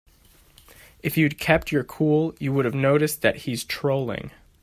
If 1.03 1.15
you'd 1.15 1.37
kept 1.37 1.71
your 1.71 1.83
cool, 1.83 2.33
you 2.39 2.51
would've 2.53 2.73
noticed 2.73 3.21
that 3.21 3.35
he's 3.45 3.63
trolling. 3.63 4.31